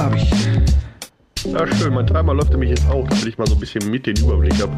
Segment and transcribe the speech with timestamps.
[0.00, 0.30] Hab ich.
[1.44, 1.92] Ja, schön.
[1.94, 4.54] Mein Timer läuft nämlich jetzt auch, damit ich mal so ein bisschen mit den Überblick
[4.60, 4.72] habe.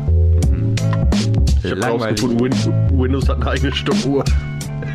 [1.64, 4.24] Ich habe rausgefunden, Win Windows hat eine eigene Stoppuhr.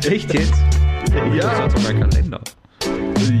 [0.06, 0.54] Echt jetzt?
[1.06, 2.40] Das Ja, hat sogar einen Kalender.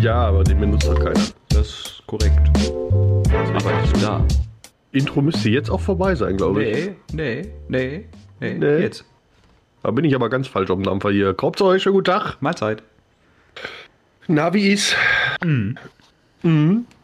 [0.00, 1.20] ja, aber den benutzt doch keiner.
[1.50, 2.40] Das ist korrekt.
[2.58, 4.24] Aber nicht da.
[4.92, 6.86] Intro müsste jetzt auch vorbei sein, glaube ich.
[6.86, 8.04] Nee, nee, nee,
[8.40, 8.78] nee, Nee.
[8.80, 9.04] Jetzt.
[9.82, 11.34] Da bin ich aber ganz falsch auf dem Dampfer hier.
[11.34, 12.36] Kopfzeug, schönen guten Tag.
[12.40, 12.82] Mahlzeit.
[14.28, 14.96] Na, wie ist?
[15.44, 15.76] Mhm.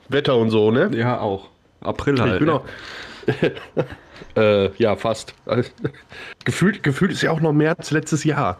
[0.08, 0.90] Wetter und so, ne?
[0.94, 1.48] Ja, auch.
[1.80, 2.34] April halt.
[2.34, 2.54] Ich bin ne?
[2.54, 2.64] auch.
[4.36, 5.34] äh, ja, fast.
[6.44, 8.58] gefühlt, gefühlt ist ja auch noch März letztes Jahr.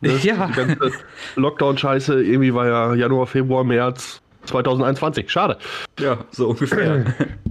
[0.00, 0.18] Ne?
[0.22, 0.46] Ja.
[0.48, 0.92] Die ganze
[1.36, 5.30] Lockdown-Scheiße, irgendwie war ja Januar, Februar, März 2021.
[5.30, 5.56] Schade.
[5.98, 7.06] Ja, so ungefähr.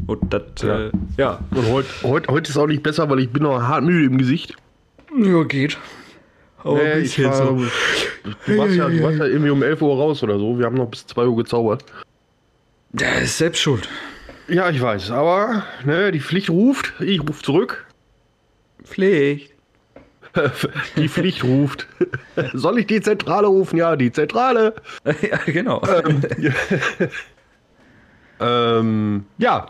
[0.05, 0.79] Und das, Ja.
[0.79, 1.39] äh, ja.
[1.51, 4.17] Und heute heut, heut ist auch nicht besser, weil ich bin noch hart müde im
[4.17, 4.55] Gesicht.
[5.17, 5.77] Ja, geht.
[6.63, 10.23] Aber Nee, ich war, du, warst ja, du warst ja irgendwie um 11 Uhr raus
[10.23, 10.57] oder so.
[10.57, 11.83] Wir haben noch bis 2 Uhr gezaubert.
[12.93, 13.89] Der ist selbst schuld.
[14.47, 17.87] Ja, ich weiß, aber ne, die Pflicht ruft, ich rufe zurück.
[18.83, 19.51] Pflicht.
[20.95, 21.87] Die Pflicht ruft.
[22.53, 23.77] Soll ich die Zentrale rufen?
[23.77, 24.73] Ja, die Zentrale.
[25.05, 25.79] ja, genau.
[28.39, 29.67] Ähm, ja.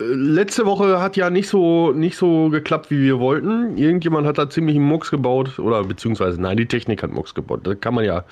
[0.00, 3.76] Äh, Letzte Woche hat ja nicht so, nicht so geklappt, wie wir wollten.
[3.76, 5.58] Irgendjemand hat da ziemlich einen Mucks gebaut.
[5.58, 7.60] Oder beziehungsweise, nein, die Technik hat Mucks gebaut.
[7.64, 8.24] Da kann man ja.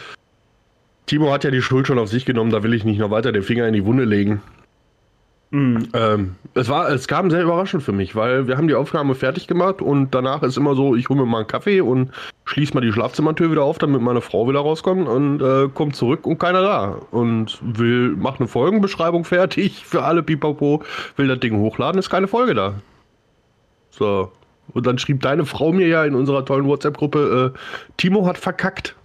[1.08, 3.32] Timo hat ja die Schuld schon auf sich genommen, da will ich nicht noch weiter
[3.32, 4.40] den Finger in die Wunde legen.
[5.50, 9.46] Ähm, es, war, es kam sehr überraschend für mich, weil wir haben die Aufnahme fertig
[9.46, 12.10] gemacht und danach ist immer so, ich hole mir mal einen Kaffee und
[12.44, 16.26] schließe mal die Schlafzimmertür wieder auf, damit meine Frau wieder rauskommt und äh, kommt zurück
[16.26, 16.98] und keiner da.
[17.12, 20.82] Und will, macht eine Folgenbeschreibung fertig für alle Pipapo,
[21.16, 22.74] will das Ding hochladen, ist keine Folge da.
[23.90, 24.30] So.
[24.74, 27.58] Und dann schrieb deine Frau mir ja in unserer tollen WhatsApp-Gruppe, äh,
[27.96, 28.97] Timo hat verkackt.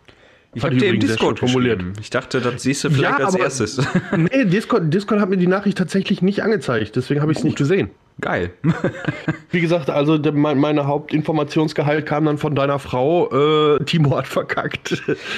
[0.55, 1.81] Ich habe dir im Discord formuliert.
[1.99, 3.81] Ich dachte, das siehst du vielleicht als aber- erstes.
[4.17, 7.57] Nee, Discord, Discord hat mir die Nachricht tatsächlich nicht angezeigt, deswegen habe ich es nicht
[7.57, 7.89] gesehen.
[8.21, 8.51] Geil.
[9.49, 13.77] Wie gesagt, also der, mein, meine Hauptinformationsgehalt kam dann von deiner Frau.
[13.77, 14.91] Äh, Timo hat verkackt.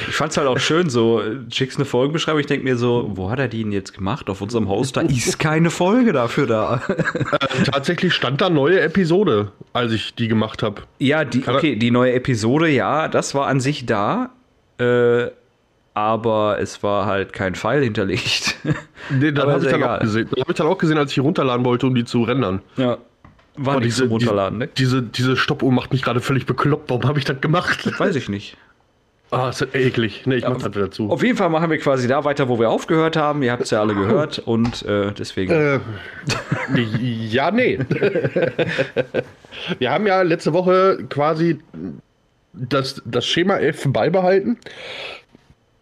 [0.10, 2.42] Ich fand's halt auch schön, so äh, schickst eine Folgenbeschreibung.
[2.42, 4.30] Ich denke mir so, wo hat er die denn jetzt gemacht?
[4.30, 6.82] Auf unserem Host, da ist keine Folge dafür da.
[7.72, 10.82] Tatsächlich stand da neue Episode, als ich die gemacht habe.
[11.00, 14.32] ja, die, okay, die neue Episode, ja, das war an sich da.
[14.78, 15.32] Äh,
[15.94, 18.56] aber es war halt kein Pfeil hinterlegt.
[19.12, 20.28] Nee, dann Aber habe ich, dann auch gesehen.
[20.32, 22.64] Das hab ich dann auch gesehen, als ich runterladen wollte, um die zu rendern.
[22.76, 22.98] ja.
[23.58, 24.68] War Aber nicht zum Runterladen, ne?
[24.68, 26.90] Diese, diese Stoppuhr macht mich gerade völlig bekloppt.
[26.90, 27.88] Warum habe ich das gemacht?
[28.00, 28.58] Weiß ich nicht.
[29.32, 30.24] Ah, ist das eklig.
[30.26, 31.10] Nee, ich mach das wieder zu.
[31.10, 33.42] Auf jeden Fall machen wir quasi da weiter, wo wir aufgehört haben.
[33.44, 35.52] Ihr habt es ja alle gehört und äh, deswegen.
[35.52, 35.80] Äh,
[37.02, 37.80] ja, nee.
[39.80, 41.60] Wir haben ja letzte Woche quasi
[42.58, 44.58] das, das Schema F beibehalten.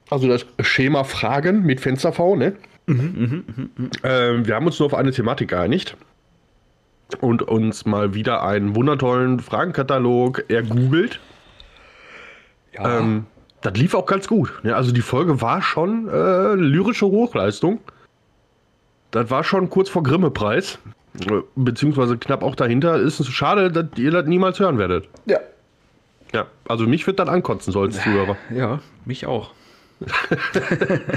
[0.10, 2.56] Also das Schema Fragen mit Fenster V, ne?
[2.88, 5.96] Ähm, wir haben uns nur auf eine Thematik geeinigt
[7.22, 11.20] und uns mal wieder einen wundertollen Fragenkatalog ergoogelt.
[12.74, 13.26] ja, Ähm,
[13.62, 14.52] das lief auch ganz gut.
[14.64, 14.76] Ne?
[14.76, 17.80] Also die Folge war schon äh, lyrische Hochleistung.
[19.12, 20.80] Das war schon kurz vor Grimme-Preis.
[21.30, 22.98] Äh, Beziehungsweise knapp auch dahinter.
[23.00, 25.08] Ist es schade, dass ihr das niemals hören werdet.
[25.26, 25.40] ja.
[26.34, 28.38] Ja, also mich wird dann ankotzen, so als Zuhörer.
[28.56, 29.52] ja, mich auch.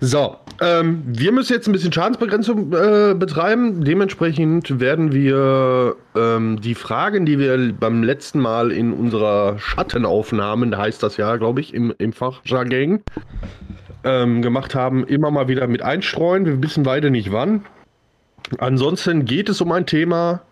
[0.00, 3.84] So, ähm, wir müssen jetzt ein bisschen Schadensbegrenzung äh, betreiben.
[3.84, 10.78] Dementsprechend werden wir ähm, die Fragen, die wir beim letzten Mal in unserer Schattenaufnahmen, da
[10.78, 13.02] heißt das ja, glaube ich, im, im Fachjargon,
[14.04, 16.44] ähm, gemacht haben, immer mal wieder mit einstreuen.
[16.44, 17.64] Wir wissen beide nicht wann.
[18.58, 20.42] Ansonsten geht es um ein Thema,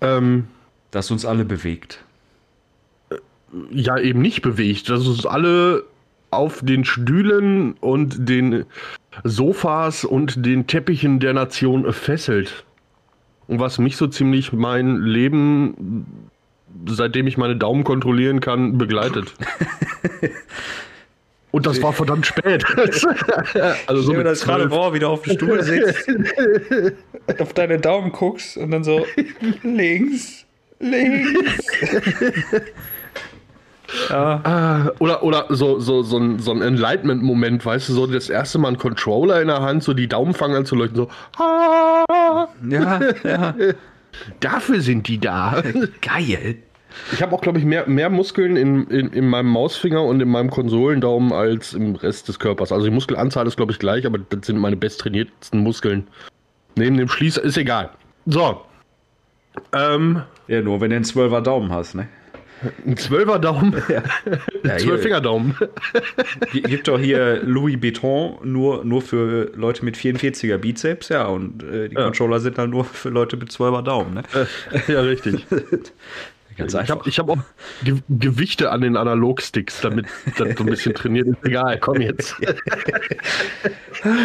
[0.00, 0.48] ähm,
[0.90, 2.04] Das uns alle bewegt.
[3.70, 5.84] Ja eben nicht bewegt, dass uns alle
[6.30, 8.64] auf den Stühlen und den
[9.24, 12.64] Sofas und den Teppichen der Nation fesselt.
[13.46, 16.06] Und was mich so ziemlich mein Leben,
[16.86, 19.34] seitdem ich meine Daumen kontrollieren kann, begleitet.
[21.50, 22.62] Und das war verdammt spät.
[23.86, 24.72] also so Stell mir das gerade 12.
[24.72, 26.08] vor, wie du auf dem Stuhl sitzt,
[27.38, 29.06] auf deine Daumen guckst und dann so
[29.62, 30.44] links,
[30.78, 31.30] links.
[34.10, 38.28] Ja, Ah, Oder, oder so, so, so ein, so ein Enlightenment-Moment, weißt du, so das
[38.28, 41.08] erste Mal ein Controller in der Hand, so die Daumen fangen an zu leuchten, so,
[42.68, 43.54] ja, ja.
[44.40, 45.62] dafür sind die da.
[46.02, 46.56] Geil.
[47.12, 50.28] Ich habe auch, glaube ich, mehr, mehr Muskeln in, in, in meinem Mausfinger und in
[50.28, 52.72] meinem Konsolendaumen als im Rest des Körpers.
[52.72, 56.08] Also die Muskelanzahl ist, glaube ich, gleich, aber das sind meine besttrainiertesten Muskeln.
[56.76, 57.90] Neben dem Schließer ist egal.
[58.26, 58.62] So.
[59.72, 62.08] Ähm, Ja, nur wenn du einen 12er Daumen hast, ne?
[62.86, 63.74] Ein Zwölfer Daumen.
[63.88, 64.02] Ja,
[64.76, 65.56] Zwölf hier- Fingerdaumen.
[66.52, 71.62] G- Gibt doch hier Louis Vuitton nur, nur für Leute mit 44er Bizeps, ja, und
[71.62, 72.04] äh, die Ja.
[72.04, 74.22] Controller sind dann nur für Leute mit 12er Daumen, ne?
[74.88, 75.46] ja, richtig.
[76.56, 77.38] Ganz Ich habe hab auch
[77.84, 80.06] Ge Gewichte an den Analogsticks, damit
[80.38, 81.36] das so ein bisschen trainiert ist.
[81.44, 82.34] Egal, komm jetzt.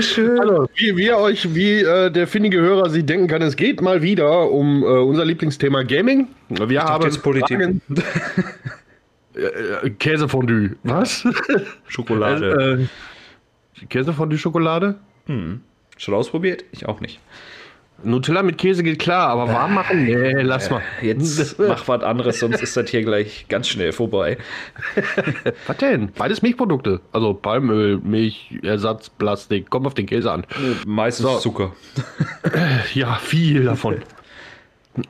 [0.01, 0.39] Schön.
[0.39, 3.81] Hallo, wie, wie ihr euch, wie äh, der findige Hörer sich denken kann, es geht
[3.81, 6.27] mal wieder um äh, unser Lieblingsthema Gaming.
[6.49, 7.57] Wir haben jetzt Politik.
[7.57, 7.81] Fragen-
[9.35, 10.75] äh, äh, Käsefondue.
[10.83, 11.27] Was?
[11.87, 12.87] Schokolade.
[13.81, 14.95] äh, Käsefondue Schokolade?
[15.97, 16.65] Schon ausprobiert?
[16.71, 17.19] Ich auch nicht.
[18.03, 20.03] Nutella mit Käse geht klar, aber warm machen?
[20.05, 20.81] Nee, lass mal.
[21.01, 24.37] Jetzt mach was anderes, sonst ist das hier gleich ganz schnell vorbei.
[25.67, 26.11] Was denn?
[26.17, 26.99] Beides Milchprodukte.
[27.13, 29.69] Also Palmöl, Milch, Ersatz, Plastik.
[29.69, 30.45] Kommt auf den Käse an.
[30.85, 31.37] Meistens So.
[31.39, 31.71] Zucker.
[32.93, 34.01] Ja, viel davon.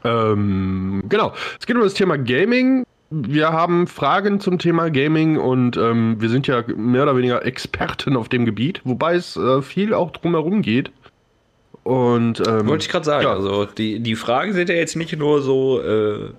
[0.03, 1.33] ähm, genau.
[1.59, 2.83] Es geht um das Thema Gaming.
[3.09, 8.15] Wir haben Fragen zum Thema Gaming und ähm, wir sind ja mehr oder weniger Experten
[8.17, 10.91] auf dem Gebiet, wobei es äh, viel auch drumherum geht.
[11.83, 13.23] Und ähm, Wollte ich gerade sagen.
[13.23, 13.33] Ja.
[13.33, 16.29] Also die, die Fragen sind ja jetzt nicht nur so, äh,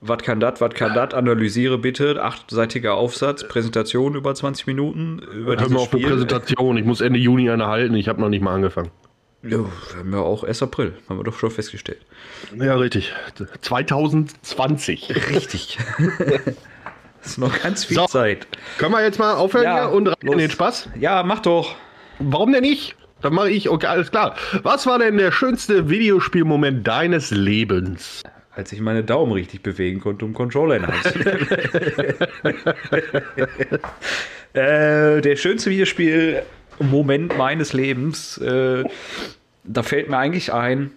[0.00, 5.56] was kann das, was kann das, analysiere bitte, achtseitiger Aufsatz, Präsentation über 20 Minuten, über
[5.56, 6.06] hör mal auf eine Spiel.
[6.10, 6.78] Präsentation.
[6.78, 7.94] Ich muss Ende Juni eine halten.
[7.94, 8.90] Ich habe noch nicht mal angefangen.
[9.42, 12.00] Ja, wir haben ja auch erst April, haben wir doch schon festgestellt.
[12.56, 13.12] Ja, richtig.
[13.60, 15.10] 2020.
[15.30, 15.78] Richtig.
[15.98, 16.56] das
[17.32, 18.06] ist noch ganz viel So.
[18.06, 18.48] Zeit.
[18.78, 20.88] Können wir jetzt mal aufhören Ja, hier und rein in den Spaß?
[20.98, 21.76] Ja, mach doch.
[22.18, 22.96] Warum denn nicht?
[23.20, 24.36] Dann mache ich, okay, alles klar.
[24.62, 28.22] Was war denn der schönste Videospielmoment deines Lebens?
[28.54, 31.48] Als ich meine Daumen richtig bewegen konnte, um Controller in der Hand zu nehmen.
[34.52, 38.84] äh, der schönste Videospiel-Moment meines Lebens, äh,
[39.64, 40.90] da fällt mir eigentlich ein,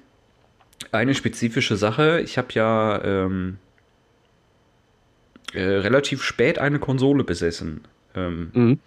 [0.91, 2.21] eine spezifische Sache.
[2.21, 3.57] Ich habe ja ähm,
[5.53, 7.81] äh, relativ spät eine Konsole besessen.
[8.15, 8.79] Ähm, Mhm.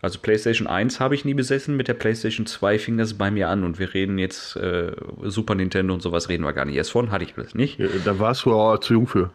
[0.00, 3.48] Also PlayStation 1 habe ich nie besessen, mit der PlayStation 2 fing das bei mir
[3.48, 4.92] an und wir reden jetzt äh,
[5.24, 7.78] Super Nintendo und sowas reden wir gar nicht erst von, hatte ich alles nicht.
[7.78, 9.30] Ja, Da warst du aber zu jung für.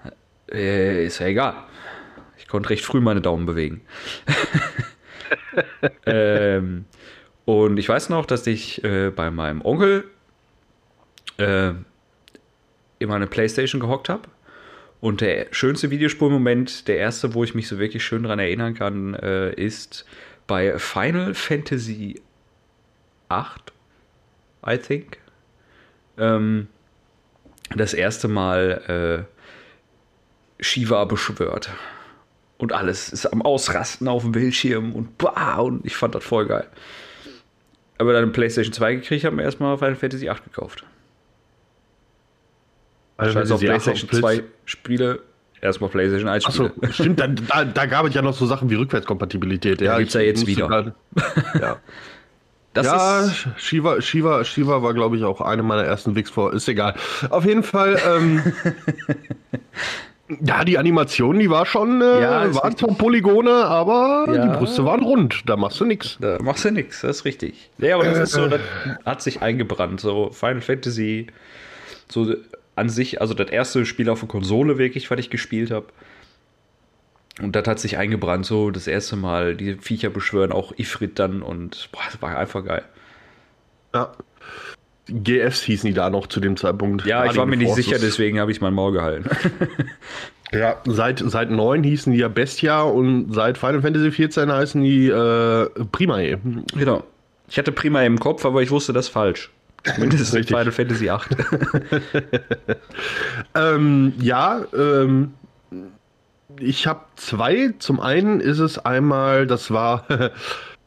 [0.51, 1.55] Äh, ist ja egal.
[2.37, 3.81] Ich konnte recht früh meine Daumen bewegen.
[6.05, 6.85] ähm,
[7.45, 10.05] und ich weiß noch, dass ich äh, bei meinem Onkel
[11.37, 11.73] äh,
[12.99, 14.29] immer eine Playstation gehockt habe.
[15.01, 19.13] Und der schönste Videospielmoment, der erste, wo ich mich so wirklich schön dran erinnern kann,
[19.15, 20.05] äh, ist
[20.53, 22.21] bei Final Fantasy
[23.27, 23.73] 8,
[24.67, 25.17] I think.
[26.15, 26.67] Ähm,
[27.75, 29.25] das erste Mal
[30.59, 31.71] äh, Shiva beschwört.
[32.59, 36.45] Und alles ist am Ausrasten auf dem Bildschirm und bah, und ich fand das voll
[36.45, 36.67] geil.
[37.97, 40.85] Aber dann eine PlayStation 2 gekriegt, haben wir erstmal Final Fantasy 8 gekauft.
[43.17, 45.23] Also, sie PlayStation auch auf 2 Spiele,
[45.63, 46.93] erstmal PlayStation 1 Achso, Spiele.
[46.93, 49.81] stimmt, da, da, da gab es ja noch so Sachen wie Rückwärtskompatibilität.
[49.81, 50.67] Ja, gibt's ja jetzt wieder.
[50.67, 50.93] grad-
[51.59, 51.77] ja,
[52.73, 56.53] Das ja ist, Shiva, Shiva, Shiva war, glaube ich, auch eine meiner ersten Wix vor.
[56.53, 56.95] Ist egal.
[57.29, 58.41] Auf jeden Fall, ähm,
[60.45, 64.45] ja, die Animation, die war schon, äh, Ja, waren zwar Polygone, aber Ja.
[64.47, 65.41] die Brüste waren rund.
[65.45, 66.17] Da machst du nichts.
[66.19, 67.69] da machst du nichts, das ist richtig.
[67.77, 68.61] Ja, aber das ist so, das
[69.05, 69.99] hat sich eingebrannt.
[70.01, 71.27] So Final Fantasy,
[72.09, 72.33] so
[72.75, 75.85] an sich, also das erste Spiel auf der Konsole wirklich, was ich gespielt habe.
[77.41, 81.41] Und das hat sich eingebrannt, so das erste Mal die Viecher beschwören, auch Ifrit dann
[81.41, 82.83] und boah, das war einfach geil.
[83.93, 84.11] Ja.
[85.07, 87.05] GFs hießen die da noch zu dem Zeitpunkt.
[87.05, 88.11] Ja, ich war mir nicht Guardian sicher, Forces.
[88.11, 89.29] deswegen habe ich mein Maul gehalten.
[90.53, 95.07] Ja, seit, seit 9 hießen die ja Bestia und seit Final Fantasy 14 heißen die
[95.07, 96.37] äh, Primae.
[96.75, 97.03] genau.
[97.49, 99.49] Ich hatte prima im Kopf, aber ich wusste das falsch.
[99.83, 100.57] Zumindest in Richtig.
[100.57, 101.29] Final Fantasy 8.
[103.55, 105.33] Ähm, ja, ähm,
[106.59, 107.73] ich habe zwei.
[107.79, 110.05] Zum einen ist es einmal, das war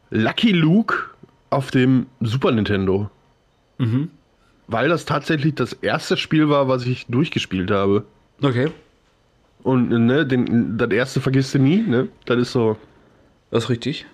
[0.09, 0.95] Lucky Luke
[1.49, 3.09] auf dem Super Nintendo.
[3.77, 4.09] Mhm.
[4.67, 8.03] Weil das tatsächlich das erste Spiel war, was ich durchgespielt habe.
[8.41, 8.69] Okay.
[9.63, 12.09] Und ne, den, das erste vergisst du nie, ne?
[12.25, 12.77] Das ist so.
[13.49, 14.05] Das ist richtig.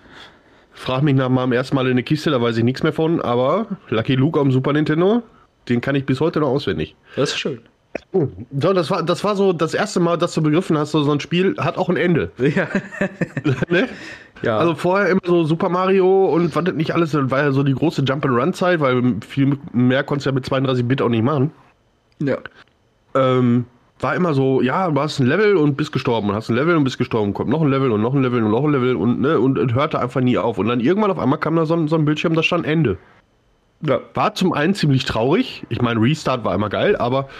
[0.74, 3.20] Frag mich nach meinem ersten Mal in eine Kiste, da weiß ich nichts mehr von,
[3.20, 5.22] aber Lucky Luke dem Super Nintendo,
[5.68, 6.96] den kann ich bis heute noch auswendig.
[7.16, 7.60] Das ist schön.
[8.12, 11.12] So, das war, das war so das erste Mal, dass du begriffen hast, so, so
[11.12, 12.32] ein Spiel hat auch ein Ende.
[12.38, 12.68] Ja.
[13.68, 13.88] ne?
[14.42, 14.58] ja.
[14.58, 18.02] Also vorher immer so Super Mario und was nicht alles, war ja so die große
[18.02, 21.52] Jump-and-Run-Zeit, weil viel mehr konntest du ja mit 32-Bit auch nicht machen.
[22.18, 22.38] ja.
[23.14, 23.66] Ähm,
[24.04, 26.76] war immer so, ja, du hast ein Level und bist gestorben und hast ein Level
[26.76, 28.96] und bist gestorben, kommt noch ein Level und noch ein Level und noch ein Level
[28.96, 30.58] und, ne, und, und hörte einfach nie auf.
[30.58, 32.98] Und dann irgendwann auf einmal kam da so ein, so ein Bildschirm, da stand Ende.
[33.80, 34.00] Ja.
[34.12, 35.64] War zum einen ziemlich traurig.
[35.70, 37.30] Ich meine, Restart war immer geil, aber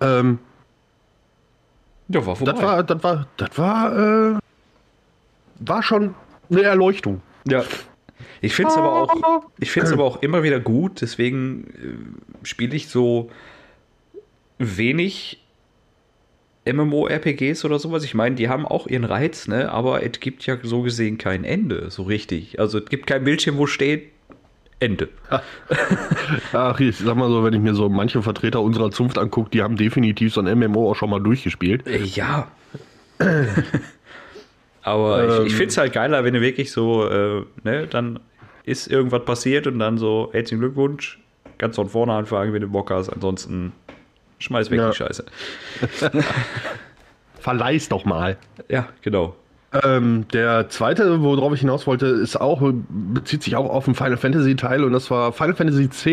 [0.00, 0.38] ähm,
[2.06, 2.52] Ja, war vorbei.
[2.52, 4.38] das war, das war, das war, äh,
[5.58, 6.14] war schon
[6.48, 7.22] eine Erleuchtung.
[7.48, 7.64] Ja.
[8.40, 11.64] Ich finde es aber auch, ich finde aber auch immer wieder gut, deswegen
[12.42, 13.30] äh, spiele ich so
[14.58, 15.43] wenig
[16.66, 18.04] MMORPGs oder sowas.
[18.04, 19.70] Ich meine, die haben auch ihren Reiz, ne?
[19.70, 22.58] Aber es gibt ja so gesehen kein Ende, so richtig.
[22.58, 24.10] Also es gibt kein Bildschirm, wo steht
[24.80, 25.08] Ende.
[26.52, 29.62] Ach, ich sag mal so, wenn ich mir so manche Vertreter unserer Zunft angucke, die
[29.62, 31.86] haben definitiv so ein MMO auch schon mal durchgespielt.
[31.86, 32.48] Äh, Ja.
[34.82, 35.56] Aber ich, ich Ähm.
[35.58, 38.20] finde es halt geiler, wenn du wirklich so, äh, ne, dann
[38.64, 41.18] ist irgendwas passiert und dann so, herzlichen Glückwunsch,
[41.58, 43.72] kannst von vorne anfangen, wenn du Bock hast, ansonsten
[44.38, 44.90] schmeiß weg Ja.
[44.90, 45.24] die Scheiße.
[47.40, 48.36] Verleih's doch mal.
[48.68, 49.36] Ja, genau.
[49.82, 54.16] Ähm, der zweite, worauf ich hinaus wollte, ist auch, bezieht sich auch auf den Final
[54.16, 56.06] Fantasy Teil und das war Final Fantasy X.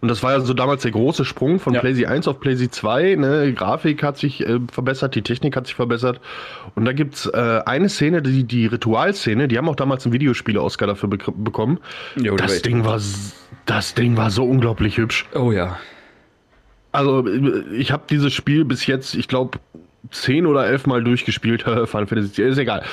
[0.00, 1.80] Und das war ja so damals der große Sprung von Ja.
[1.80, 3.14] PlayStation 1 auf PlayStation 2.
[3.16, 3.46] Ne?
[3.46, 6.20] Die Grafik hat sich äh, verbessert, die Technik hat sich verbessert.
[6.76, 10.86] Und da gibt's äh, eine Szene, die, die Ritualszene, die haben auch damals einen Videospiele-Oscar
[10.86, 11.80] dafür bek- bekommen.
[12.14, 12.62] Jo, Das.
[12.62, 13.00] Ding, war,
[13.66, 15.26] das Ding war so unglaublich hübsch.
[15.34, 15.78] Oh ja.
[16.92, 17.26] Also,
[17.72, 19.58] ich habe dieses Spiel bis jetzt, ich glaube,
[20.10, 21.62] zehn oder elf Mal durchgespielt.
[21.86, 22.84] Final Fantasy, ist egal.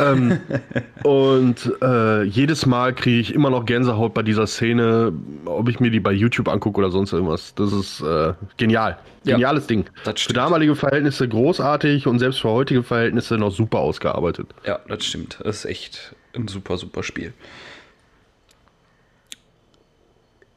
[0.00, 0.40] ähm,
[1.02, 5.12] und äh, jedes Mal kriege ich immer noch Gänsehaut bei dieser Szene,
[5.44, 7.54] ob ich mir die bei YouTube angucke oder sonst irgendwas.
[7.54, 8.98] Das ist äh, genial.
[9.24, 9.84] Ja, Geniales Ding.
[10.04, 14.48] das Für damalige Verhältnisse großartig und selbst für heutige Verhältnisse noch super ausgearbeitet.
[14.64, 15.38] Ja, das stimmt.
[15.42, 17.32] Das ist echt ein super, super Spiel.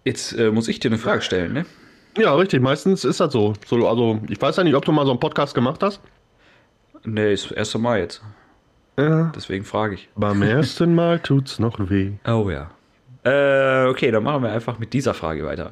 [0.06, 1.66] Jetzt äh, muss ich dir eine Frage stellen, ne?
[2.18, 2.62] Ja, richtig.
[2.62, 3.54] Meistens ist das so.
[3.66, 3.88] so.
[3.88, 6.02] Also, ich weiß ja nicht, ob du mal so einen Podcast gemacht hast.
[7.04, 8.22] Nee, ist das erste Mal jetzt.
[8.98, 9.32] Ja.
[9.36, 10.10] Deswegen frage ich.
[10.16, 12.12] Beim ersten Mal tut's noch weh.
[12.28, 12.70] Oh ja.
[13.24, 15.72] Äh, okay, dann machen wir einfach mit dieser Frage weiter.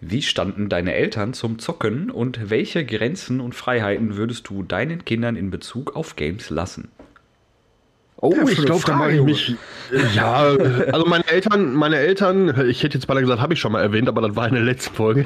[0.00, 5.36] Wie standen deine Eltern zum Zocken und welche Grenzen und Freiheiten würdest du deinen Kindern
[5.36, 6.88] in Bezug auf Games lassen?
[8.20, 9.56] Oh, Ja, ich glaube, da mache ich mich.
[10.14, 10.42] Ja,
[10.92, 14.08] also meine Eltern, meine Eltern, ich hätte jetzt mal gesagt, habe ich schon mal erwähnt,
[14.08, 15.24] aber das war in der letzten Folge.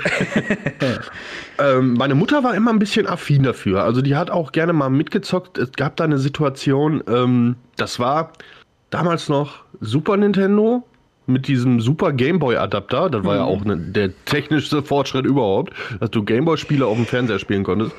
[1.58, 3.82] ähm, meine Mutter war immer ein bisschen affin dafür.
[3.82, 5.56] Also die hat auch gerne mal mitgezockt.
[5.56, 8.32] Es gab da eine Situation, ähm, das war
[8.90, 10.84] damals noch Super Nintendo
[11.26, 13.08] mit diesem Super Game Boy Adapter.
[13.08, 16.96] Das war ja auch ne, der technischste Fortschritt überhaupt, dass du Game Boy Spiele auf
[16.96, 17.92] dem Fernseher spielen konntest.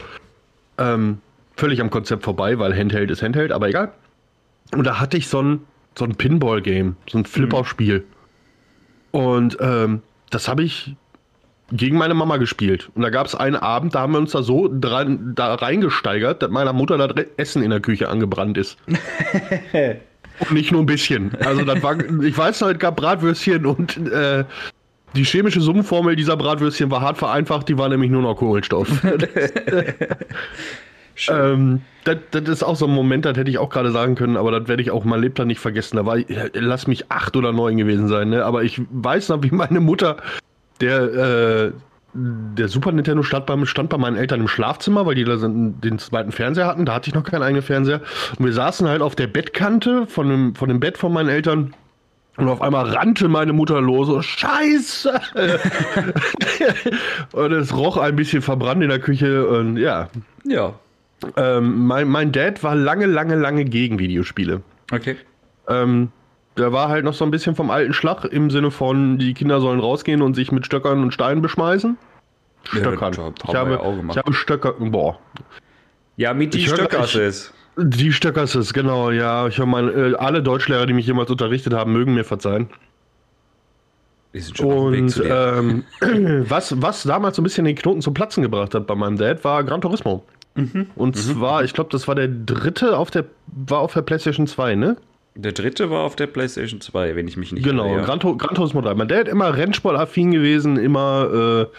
[0.77, 1.17] Ähm,
[1.57, 3.91] völlig am Konzept vorbei, weil Handheld ist Handheld, aber egal.
[4.71, 5.59] Und da hatte ich so ein,
[5.97, 8.03] so ein Pinball-Game, so ein Flipper-Spiel.
[9.11, 10.01] Und ähm,
[10.31, 10.95] das habe ich
[11.71, 12.89] gegen meine Mama gespielt.
[12.95, 16.41] Und da gab es einen Abend, da haben wir uns da so dran, da reingesteigert,
[16.41, 18.77] dass meiner Mutter das Re- Essen in der Küche angebrannt ist.
[20.39, 21.35] und nicht nur ein bisschen.
[21.41, 24.43] Also das war, ich weiß noch, es gab Bratwürstchen und äh,
[25.15, 28.89] die chemische Summenformel dieser Bratwürstchen war hart vereinfacht, die war nämlich nur noch Kohlenstoff.
[31.29, 34.37] Ähm, das, das ist auch so ein Moment, das hätte ich auch gerade sagen können,
[34.37, 35.97] aber das werde ich auch mein Lebtag nicht vergessen.
[35.97, 38.43] Da war ich, äh, lass mich acht oder neun gewesen sein, ne?
[38.45, 40.17] Aber ich weiß noch, wie meine Mutter,
[40.81, 41.71] der, äh,
[42.15, 45.97] der Super Nintendo stand bei, stand bei meinen Eltern im Schlafzimmer, weil die da den
[45.99, 46.85] zweiten Fernseher hatten.
[46.85, 48.01] Da hatte ich noch keinen eigenen Fernseher.
[48.37, 51.73] Und wir saßen halt auf der Bettkante von dem, von dem Bett von meinen Eltern.
[52.37, 54.07] Und auf einmal rannte meine Mutter los.
[54.07, 55.19] So, Scheiße!
[57.33, 59.47] und es roch ein bisschen verbrannt in der Küche.
[59.47, 60.09] Und ja,
[60.43, 60.73] Ja,
[61.37, 64.61] ähm, mein, mein Dad war lange, lange, lange gegen Videospiele.
[64.91, 65.17] okay.
[65.67, 66.11] Ähm,
[66.57, 69.59] der war halt noch so ein bisschen vom alten Schlag im Sinne von, die Kinder
[69.59, 71.97] sollen rausgehen und sich mit Stöckern und Steinen beschmeißen.
[72.73, 73.17] Ja, Stöckern.
[73.17, 74.73] haben ich, habe, ja ich habe Stöcker.
[74.73, 75.17] Boah.
[76.15, 77.53] Ja, mit die Ich höre Stöcker gleich- ist.
[77.75, 79.47] Die Stöcker ist genau, ja.
[79.47, 82.69] Ich habe meine, äh, alle Deutschlehrer, die mich jemals unterrichtet haben, mögen mir verzeihen.
[84.61, 85.83] Und ähm,
[86.49, 89.43] was, was damals so ein bisschen den Knoten zum Platzen gebracht hat bei meinem Dad,
[89.43, 90.23] war Gran Turismo.
[90.55, 90.87] Mhm.
[90.95, 94.75] Und zwar, ich glaube, das war der dritte auf der, war auf der PlayStation 2,
[94.75, 94.97] ne?
[95.35, 98.03] Der dritte war auf der PlayStation 2, wenn ich mich nicht Genau, ja.
[98.03, 98.93] Gran, Gran Turismo 3.
[98.93, 101.77] Mein Dad immer Rennsportaffin gewesen, immer äh,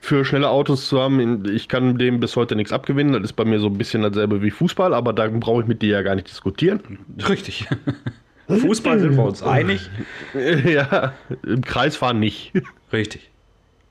[0.00, 1.44] für schnelle Autos zu haben.
[1.46, 3.12] Ich kann dem bis heute nichts abgewinnen.
[3.12, 5.80] Das ist bei mir so ein bisschen dasselbe wie Fußball, aber da brauche ich mit
[5.80, 6.80] dir ja gar nicht diskutieren.
[7.28, 7.68] Richtig.
[8.48, 9.90] Fußball sind wir uns einig.
[10.64, 11.12] ja,
[11.46, 12.52] im Kreisfahren nicht.
[12.92, 13.30] Richtig.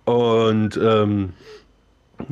[0.06, 1.34] Und ähm,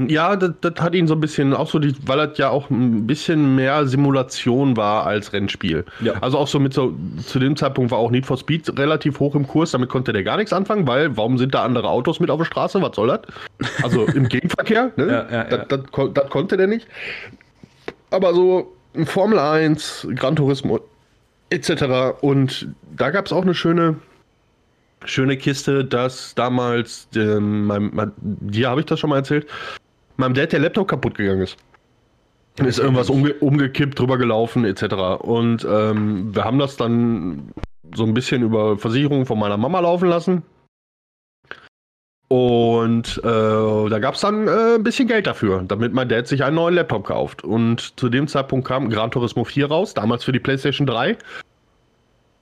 [0.08, 2.70] ja, das, das hat ihn so ein bisschen auch so, die, weil das ja auch
[2.70, 5.86] ein bisschen mehr Simulation war als Rennspiel.
[6.02, 6.14] Ja.
[6.22, 6.94] Also auch so mit so,
[7.26, 10.24] zu dem Zeitpunkt war auch Need for Speed relativ hoch im Kurs, damit konnte der
[10.24, 12.82] gar nichts anfangen, weil warum sind da andere Autos mit auf der Straße?
[12.82, 13.22] Was soll das?
[13.84, 15.28] Also im Gegenverkehr, ne?
[15.32, 15.80] Ja, ja, das,
[16.14, 16.88] das konnte der nicht.
[18.10, 18.74] Aber so
[19.06, 20.80] Formel 1, Gran Turismo
[21.50, 22.22] etc.
[22.22, 23.98] Und da gab es auch eine schöne
[25.06, 29.48] schöne Kiste, dass damals, ähm, mein, mein, dir habe ich das schon mal erzählt,
[30.18, 31.58] meinem Dad der Laptop kaputt gegangen ist.
[32.58, 35.22] ist irgendwas umge umgekippt, drüber gelaufen, etc.
[35.22, 37.52] Und ähm, wir haben das dann
[37.96, 40.44] so ein bisschen über Versicherungen von meiner Mama laufen lassen.
[42.28, 46.44] Und äh, da gab es dann äh, ein bisschen Geld dafür, damit mein Dad sich
[46.44, 47.44] einen neuen Laptop kauft.
[47.44, 51.18] Und zu dem Zeitpunkt kam Gran Turismo 4 raus, damals für die PlayStation 3.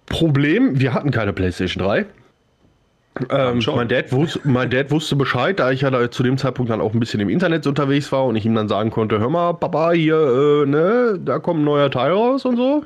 [0.05, 2.05] Problem, wir hatten keine PlayStation 3.
[3.29, 6.71] Ähm, mein, Dad wus mein Dad wusste Bescheid, da ich ja da zu dem Zeitpunkt
[6.71, 9.29] dann auch ein bisschen im Internet unterwegs war und ich ihm dann sagen konnte, hör
[9.29, 12.85] mal, Papa, hier, äh, ne, da kommt ein neuer Teil raus und so.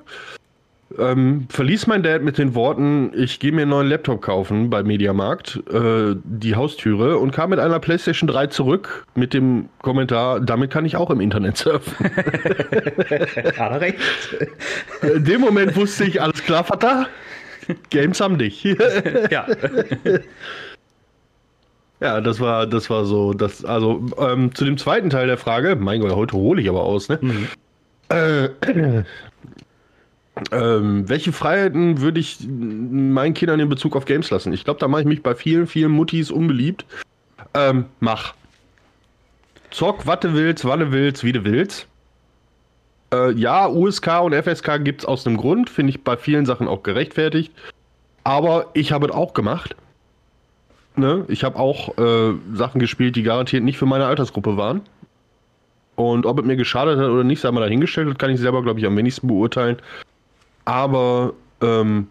[0.98, 4.84] Ähm, verließ mein Dad mit den Worten, ich gehe mir einen neuen Laptop kaufen bei
[4.84, 10.72] Mediamarkt, äh, die Haustüre und kam mit einer PlayStation 3 zurück mit dem Kommentar, damit
[10.72, 11.94] kann ich auch im Internet surfen.
[12.10, 14.00] Hat er recht.
[15.02, 17.08] In dem Moment wusste ich, alles klar, Vater,
[17.90, 18.64] Games haben dich.
[19.32, 19.48] ja.
[22.00, 25.76] Ja, das war, das war so, das, also ähm, zu dem zweiten Teil der Frage,
[25.76, 27.18] mein Gott, heute hole ich aber aus, ne?
[27.20, 27.48] Mhm.
[28.10, 28.50] Äh,
[30.52, 34.54] ähm, welche Freiheiten würde ich meinen Kindern in Bezug auf Games lassen?
[34.54, 36.86] Ich glaube, da mache ich mich bei vielen, vielen Muttis unbeliebt.
[37.56, 38.36] Ähm, mach.
[39.72, 41.88] Zock, was du willst, wann du willst, wie du willst.
[43.14, 46.68] Äh, ja, USK und FSK gibt es aus dem Grund, finde ich bei vielen Sachen
[46.68, 47.54] auch gerechtfertigt.
[48.24, 49.76] Aber ich habe es auch gemacht.
[50.96, 51.26] Ne?
[51.28, 54.82] Ich habe auch äh, Sachen gespielt, die garantiert nicht für meine Altersgruppe waren.
[55.96, 58.62] Und ob es mir geschadet hat oder nicht, sei mal dahingestellt, das kann ich selber,
[58.62, 59.78] glaube ich, am wenigsten beurteilen.
[60.66, 62.08] Aber ähm,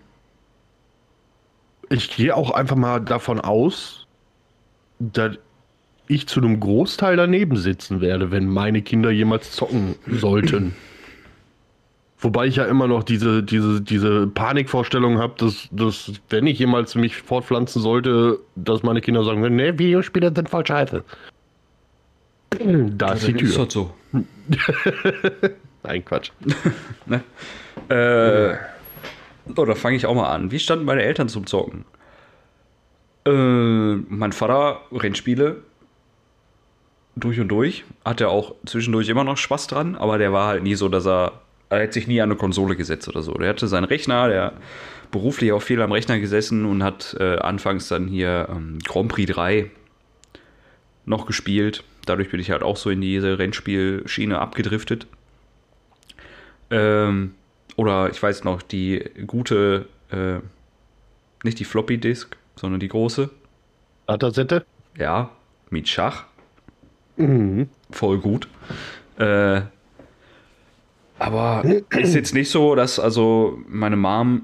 [1.90, 4.06] ich gehe auch einfach mal davon aus,
[4.98, 5.36] dass
[6.08, 10.74] ich zu einem Großteil daneben sitzen werde, wenn meine Kinder jemals zocken sollten.
[12.18, 16.94] Wobei ich ja immer noch diese, diese, diese Panikvorstellung habe, dass, dass, wenn ich jemals
[16.94, 21.04] mich fortpflanzen sollte, dass meine Kinder sagen würden, nee, Videospiele sind voll scheiße.
[22.50, 23.48] Da ist die Tür.
[23.48, 23.92] Ist halt so.
[25.82, 26.30] Nein, Quatsch.
[27.06, 27.22] ne?
[27.88, 28.56] Äh,
[29.54, 30.50] oh, da fange ich auch mal an.
[30.50, 31.84] Wie standen meine Eltern zum Zocken?
[33.26, 35.62] Äh, mein Vater Rennspiele
[37.16, 37.84] durch und durch.
[38.04, 41.06] Hat er auch zwischendurch immer noch Spaß dran, aber der war halt nie so, dass
[41.06, 41.32] er.
[41.68, 43.34] Er hat sich nie an eine Konsole gesetzt oder so.
[43.34, 44.52] Der hatte seinen Rechner, der
[45.10, 49.32] beruflich auch viel am Rechner gesessen und hat äh, anfangs dann hier ähm, Grand Prix
[49.32, 49.68] 3
[51.06, 51.82] noch gespielt.
[52.04, 55.08] Dadurch bin ich halt auch so in diese Rennspielschiene abgedriftet.
[56.70, 57.34] Ähm,
[57.76, 60.38] oder ich weiß noch, die gute, äh,
[61.42, 63.30] nicht die Floppy Disk, sondern die große.
[64.06, 64.64] Datasette?
[64.96, 65.30] Ja,
[65.70, 66.26] mit Schach.
[67.16, 67.68] Mhm.
[67.90, 68.48] Voll gut.
[69.18, 69.62] Äh,
[71.18, 74.42] aber ist jetzt nicht so, dass also meine Mom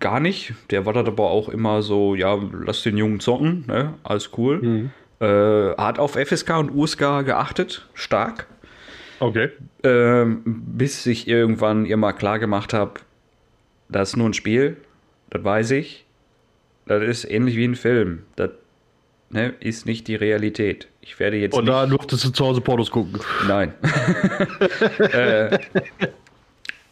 [0.00, 3.94] gar nicht, der war da aber auch immer so, ja, lass den Jungen zocken, ne?
[4.02, 4.60] alles cool.
[4.60, 4.90] Mhm.
[5.20, 8.46] Äh, hat auf FSK und USK geachtet, stark.
[9.20, 9.50] Okay.
[9.82, 12.94] Ähm, bis ich irgendwann ihr mal klar gemacht habe,
[13.88, 14.76] das ist nur ein Spiel,
[15.30, 16.04] das weiß ich.
[16.86, 18.24] Das ist ähnlich wie ein Film.
[18.36, 18.50] Das
[19.34, 20.88] ne, ist nicht die Realität.
[21.00, 21.54] Ich werde jetzt.
[21.54, 23.20] Und da durftest du zu Hause Pornos gucken.
[23.46, 23.74] Nein.
[24.98, 25.58] äh,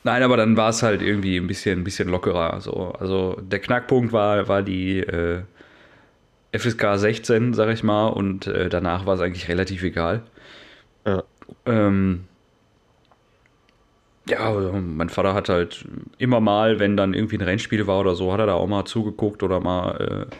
[0.05, 2.61] nein, aber dann war es halt irgendwie ein bisschen, ein bisschen lockerer.
[2.61, 2.92] So.
[2.98, 5.42] Also der Knackpunkt war, war die äh,
[6.52, 10.22] FSK 16, sag ich mal, und äh, danach war es eigentlich relativ egal.
[11.07, 11.22] Ja.
[11.64, 12.24] Ähm,
[14.28, 15.85] ja, also mein Vater hat halt
[16.18, 18.85] immer mal, wenn dann irgendwie ein Rennspiel war oder so, hat er da auch mal
[18.85, 20.37] zugeguckt oder mal äh,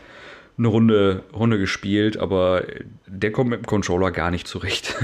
[0.57, 2.63] eine Runde, Runde gespielt, aber
[3.07, 4.95] der kommt mit dem Controller gar nicht zurecht.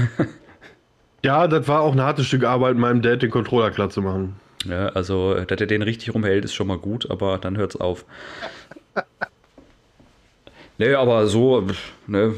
[1.24, 4.36] ja, das war auch ein hartes Stück Arbeit, meinem Dad den Controller klar zu machen.
[4.64, 8.04] Ja, also, dass er den richtig rumhält, ist schon mal gut, aber dann hört's auf.
[10.78, 11.66] nee, aber so,
[12.06, 12.34] ne,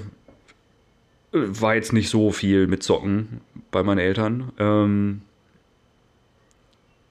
[1.32, 4.52] war jetzt nicht so viel mit Zocken bei meinen Eltern.
[4.58, 5.22] Ähm,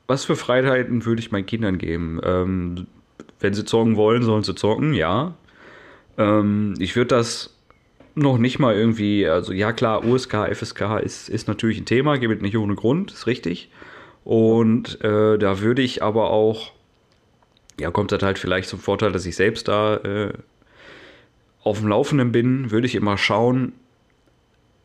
[0.07, 2.19] was für Freiheiten würde ich meinen Kindern geben?
[2.23, 2.87] Ähm,
[3.39, 5.33] wenn sie zocken wollen, sollen sie zocken, ja.
[6.21, 7.53] Ähm, ich würde das
[8.15, 12.35] noch nicht mal irgendwie, also ja klar, USK, FSK ist, ist natürlich ein Thema, gebe
[12.35, 13.69] nicht ohne Grund, ist richtig.
[14.23, 16.73] Und äh, da würde ich aber auch,
[17.79, 20.33] ja, kommt das halt vielleicht zum Vorteil, dass ich selbst da äh,
[21.63, 23.73] auf dem Laufenden bin, würde ich immer schauen,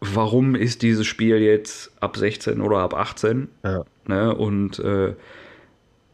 [0.01, 3.49] warum ist dieses Spiel jetzt ab 16 oder ab 18?
[3.64, 3.85] Ja.
[4.07, 4.35] Ne?
[4.35, 5.14] Und äh,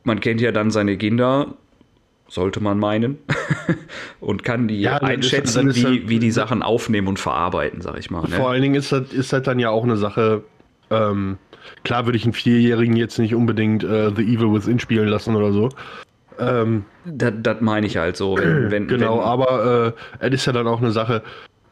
[0.05, 1.55] man kennt ja dann seine Kinder,
[2.33, 3.19] sollte man meinen,
[4.21, 7.99] und kann die ja, einschätzen, ist, wie, halt, wie die Sachen aufnehmen und verarbeiten, sag
[7.99, 8.23] ich mal.
[8.23, 8.29] Ne?
[8.29, 10.43] Vor allen Dingen ist das, ist das dann ja auch eine Sache,
[10.91, 11.37] ähm,
[11.85, 15.53] klar würde ich einen Vierjährigen jetzt nicht unbedingt äh, The Evil Within spielen lassen oder
[15.53, 15.69] so.
[16.39, 18.39] Ähm, das, das meine ich halt so.
[18.39, 21.23] Wenn, wenn, genau, wenn, aber äh, es ist ja dann auch eine Sache,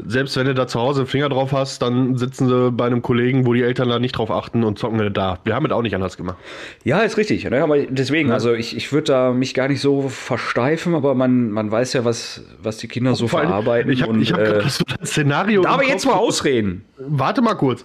[0.07, 3.03] selbst wenn du da zu Hause einen Finger drauf hast, dann sitzen sie bei einem
[3.03, 5.39] Kollegen, wo die Eltern da nicht drauf achten und zocken da.
[5.45, 6.37] Wir haben es auch nicht anders gemacht.
[6.85, 7.45] Ja, ist richtig.
[7.49, 7.63] Ne?
[7.63, 8.35] Aber deswegen, ja.
[8.35, 12.05] also ich, ich würde da mich gar nicht so versteifen, aber man, man weiß ja,
[12.05, 13.91] was, was die Kinder so allem, verarbeiten.
[13.91, 15.63] Ich habe hab äh, so ein Szenario.
[15.63, 16.85] Darf ich jetzt mal ausreden?
[16.99, 17.85] Warte mal kurz.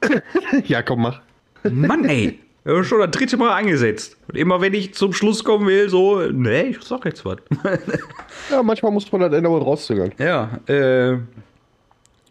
[0.66, 1.20] ja, komm, mach.
[1.70, 2.38] Mann, ey.
[2.66, 4.16] Ja, schon das dritte Mal angesetzt.
[4.26, 7.38] Und immer wenn ich zum Schluss kommen will, so, nee, ich sag jetzt was.
[8.50, 10.12] ja, manchmal muss man das Ende wohl rauszögern.
[10.18, 11.14] Ja, äh,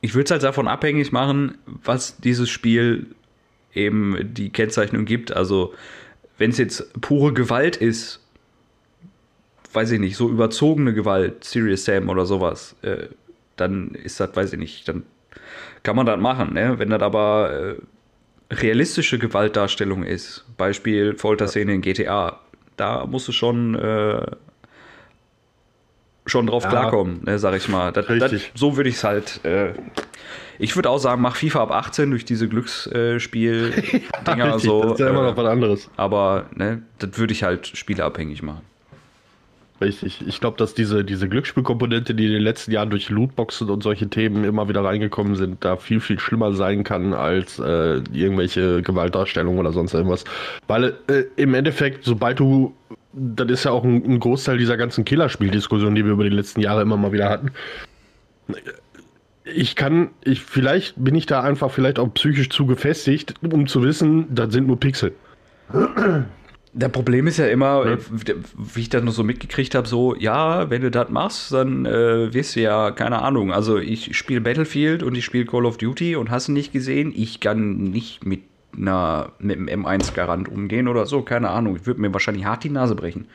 [0.02, 3.16] ich würde es halt davon abhängig machen, was dieses Spiel
[3.74, 5.34] eben die Kennzeichnung gibt.
[5.34, 5.74] Also,
[6.38, 8.20] wenn es jetzt pure Gewalt ist,
[9.72, 13.08] weiß ich nicht, so überzogene Gewalt, Serious Sam oder sowas, äh,
[13.56, 15.04] dann ist das, weiß ich nicht, dann
[15.84, 16.54] kann man das machen.
[16.54, 16.78] Ne?
[16.78, 17.82] Wenn das aber äh,
[18.52, 22.40] realistische Gewaltdarstellung ist, Beispiel Folterszene in GTA,
[22.78, 24.26] da musst du schon, äh,
[26.26, 27.92] schon drauf ja, klarkommen, ne, sag ich mal.
[27.92, 29.44] Das, das, so würde ich es halt.
[29.44, 29.74] Äh,
[30.58, 34.84] ich würde auch sagen, mach FIFA ab 18 durch diese Glücksspiel-Dinger ja, so.
[34.84, 35.90] Das ist ja immer noch was anderes.
[35.98, 38.62] Aber ne, das würde ich halt spieleabhängig machen.
[39.82, 40.24] Richtig.
[40.26, 44.08] Ich glaube, dass diese, diese Glücksspielkomponente, die in den letzten Jahren durch Lootboxen und solche
[44.08, 49.60] Themen immer wieder reingekommen sind, da viel, viel schlimmer sein kann als äh, irgendwelche Gewaltdarstellungen
[49.60, 50.24] oder sonst irgendwas.
[50.68, 52.74] Weil äh, im Endeffekt, sobald du,
[53.12, 56.62] das ist ja auch ein, ein Großteil dieser ganzen Killerspieldiskussion, die wir über die letzten
[56.62, 57.52] Jahre immer mal wieder hatten.
[59.44, 63.84] Ich kann, ich, vielleicht bin ich da einfach vielleicht auch psychisch zu gefestigt, um zu
[63.84, 65.14] wissen, das sind nur Pixel.
[66.78, 67.98] Der Problem ist ja immer, ja.
[68.58, 72.34] wie ich das noch so mitgekriegt habe, so, ja, wenn du das machst, dann äh,
[72.34, 76.18] wirst du ja, keine Ahnung, also ich spiele Battlefield und ich spiele Call of Duty
[76.18, 78.42] und hast du nicht gesehen, ich kann nicht mit
[78.76, 82.70] einer, mit einem M1-Garant umgehen oder so, keine Ahnung, ich würde mir wahrscheinlich hart die
[82.70, 83.28] Nase brechen.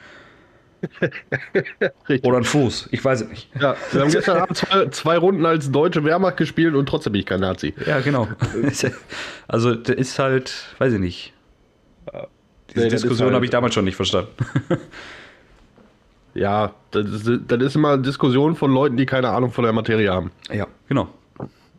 [2.22, 3.50] Oder ein Fuß, ich weiß es nicht.
[3.58, 7.20] Ja, wir haben gestern Abend zwei, zwei, Runden als deutsche Wehrmacht gespielt und trotzdem bin
[7.20, 7.74] ich kein Nazi.
[7.86, 8.28] Ja, genau.
[9.48, 11.34] also, das ist halt, weiß ich nicht.
[12.74, 14.30] Diese nee, Diskussion halt, habe ich damals schon nicht verstanden.
[16.34, 19.72] ja, das ist, das ist immer eine Diskussion von Leuten, die keine Ahnung von der
[19.72, 20.30] Materie haben.
[20.52, 21.08] Ja, genau.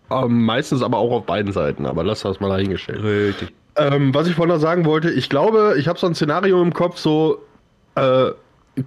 [0.10, 3.04] Ähm, meistens aber auch auf beiden Seiten, aber lass das mal dahingestellt.
[3.04, 3.54] Richtig.
[3.78, 6.74] Ähm, was ich vorhin noch sagen wollte, ich glaube, ich habe so ein Szenario im
[6.74, 7.42] Kopf, so
[7.96, 8.32] äh,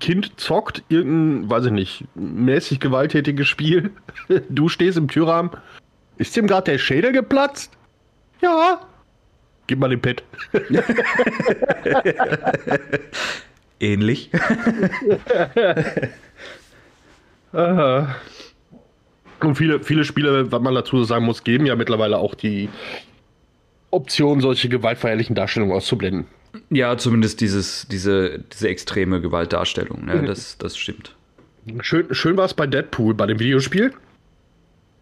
[0.00, 3.90] Kind zockt irgendein, weiß ich nicht, mäßig gewalttätiges Spiel.
[4.48, 5.50] du stehst im Türrahmen.
[6.16, 7.72] Ist dem gerade der Schädel geplatzt?
[8.40, 8.80] Ja.
[9.66, 10.22] Gib mal den Pet.
[13.80, 14.30] Ähnlich.
[19.40, 22.68] Und viele, viele Spiele, was man dazu sagen muss, geben ja mittlerweile auch die
[23.90, 26.26] Option, solche gewaltverherrlichen Darstellungen auszublenden.
[26.70, 30.24] Ja, zumindest dieses, diese, diese extreme Gewaltdarstellung, ne?
[30.24, 31.14] das, das stimmt.
[31.80, 33.92] Schön, schön war es bei Deadpool, bei dem Videospiel.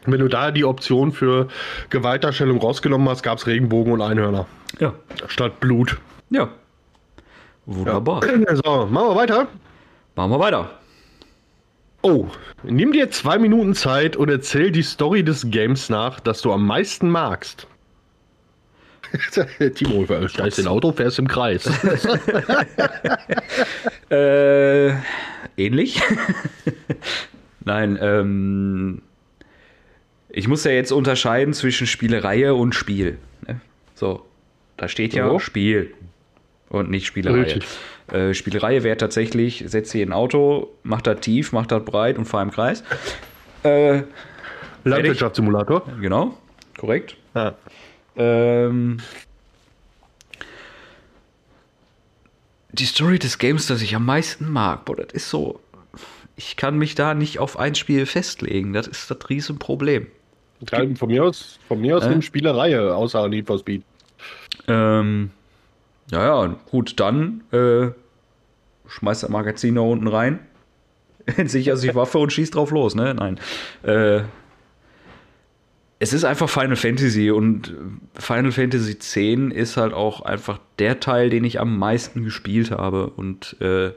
[0.05, 1.49] Wenn du da die Option für
[1.91, 4.47] Gewaltdarstellung rausgenommen hast, gab es Regenbogen und Einhörner.
[4.81, 4.95] Ja.
[5.29, 5.99] Statt Blut.
[6.31, 6.49] Ja.
[7.67, 8.25] Wunderbar.
[8.27, 8.55] Ja.
[8.65, 9.49] So, machen wir weiter.
[10.17, 10.71] Machen wir weiter.
[12.03, 12.27] Oh,
[12.65, 16.67] nimm dir zwei Minuten Zeit und erzähl die Story des Games nach, das du am
[16.67, 17.69] meisten magst.
[19.75, 21.67] Timo, steigst in Auto, fährst im Kreis.
[24.11, 24.95] äh,
[25.57, 26.03] ähnlich?
[27.65, 29.03] Nein, ähm,
[30.33, 33.19] ich muss ja jetzt unterscheiden zwischen Spielereihe und Spiel.
[33.47, 33.61] Ne?
[33.95, 34.25] So,
[34.77, 35.39] da steht ja oh.
[35.39, 35.95] Spiel
[36.71, 37.61] und nicht Spielereihe.
[38.11, 42.25] Äh, Spielereihe wäre tatsächlich, setze hier ein Auto, mach das tief, mach das breit und
[42.25, 42.83] fahr im Kreis.
[43.63, 44.03] Äh,
[44.85, 45.87] Landwirtschaftssimulator.
[46.01, 46.37] Genau,
[46.79, 47.17] korrekt.
[47.35, 47.55] Ja.
[48.17, 48.99] Ähm,
[52.73, 55.61] die Story des Games, das ich am meisten mag, boah, das ist so.
[56.37, 58.73] Ich kann mich da nicht auf ein Spiel festlegen.
[58.73, 60.07] Das ist das Riesenproblem.
[60.71, 62.09] Ja, von mir aus, von mir aus äh?
[62.09, 63.83] eine Spielereihe, außer Need for Speed.
[64.69, 65.31] Ähm,
[66.11, 67.89] ja, ja, gut, dann äh,
[68.89, 70.41] schmeißt das Magazin da unten rein,
[71.45, 73.15] sicher sich Waffe und schießt drauf los, ne?
[73.15, 73.41] Nein.
[73.83, 74.23] Äh,
[75.99, 77.73] es ist einfach Final Fantasy und
[78.15, 83.07] Final Fantasy X ist halt auch einfach der Teil, den ich am meisten gespielt habe
[83.07, 83.93] und äh,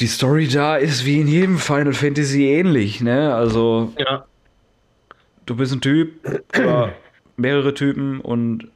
[0.00, 3.34] die Story da ist wie in jedem Final Fantasy ähnlich, ne?
[3.34, 4.26] Also, ja.
[5.46, 6.12] du bist ein Typ
[7.36, 8.68] mehrere Typen und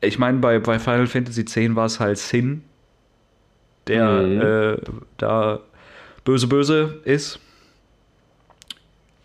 [0.00, 2.62] ich meine, bei, bei Final Fantasy X war es halt Sin,
[3.86, 4.40] der mhm.
[4.40, 4.76] äh,
[5.16, 5.60] da
[6.24, 7.40] böse, böse ist.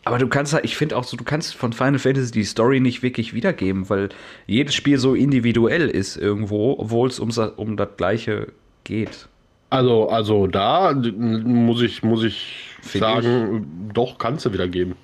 [0.03, 2.79] Aber du kannst halt, ich finde auch so, du kannst von Final Fantasy die Story
[2.79, 4.09] nicht wirklich wiedergeben, weil
[4.47, 8.47] jedes Spiel so individuell ist irgendwo, obwohl es um, um das Gleiche
[8.83, 9.27] geht.
[9.71, 14.95] Also, also da muss ich, muss ich Find sagen, doch, kannst du wiedergeben.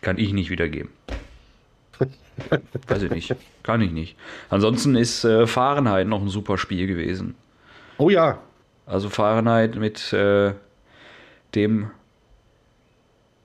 [0.00, 0.88] Kann ich nicht wiedergeben.
[2.88, 3.36] Weiß ich nicht.
[3.62, 4.16] Kann ich nicht.
[4.48, 7.34] Ansonsten ist äh, Fahrenheit noch ein super Spiel gewesen.
[7.98, 8.38] Oh ja.
[8.86, 10.54] Also Fahrenheit mit äh,
[11.54, 11.90] dem.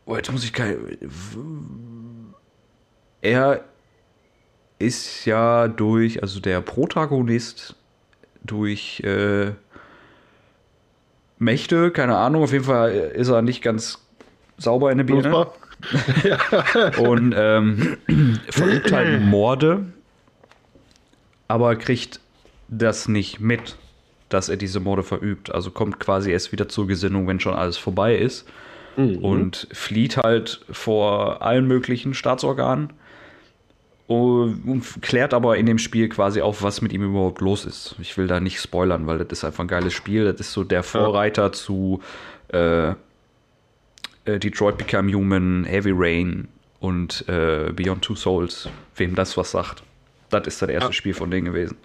[0.06, 0.78] Oh, jetzt muss ich kein.
[3.22, 3.66] Er
[4.80, 7.76] ist ja durch, also der Protagonist
[8.44, 9.52] durch äh,
[11.42, 14.00] Mächte, keine Ahnung, auf jeden Fall ist er nicht ganz
[14.58, 15.24] sauber in der Birne.
[15.24, 17.00] Knusper.
[17.10, 17.98] und ähm,
[18.50, 19.86] verübt halt Morde,
[21.48, 22.20] aber kriegt
[22.68, 23.76] das nicht mit,
[24.30, 25.52] dass er diese Morde verübt.
[25.52, 28.48] Also kommt quasi erst wieder zur Gesinnung, wenn schon alles vorbei ist.
[28.98, 32.92] Und flieht halt vor allen möglichen Staatsorganen
[34.12, 37.96] und klärt aber in dem Spiel quasi auf, was mit ihm überhaupt los ist.
[38.00, 40.26] Ich will da nicht spoilern, weil das ist einfach ein geiles Spiel.
[40.26, 42.02] Das ist so der Vorreiter zu
[42.54, 42.96] äh, äh,
[44.26, 46.48] Detroit Become Human, Heavy Rain
[46.80, 48.70] und äh, Beyond Two Souls.
[48.96, 49.84] Wem das was sagt.
[50.30, 50.94] Das ist das erste Ja.
[50.94, 51.78] Spiel von denen gewesen.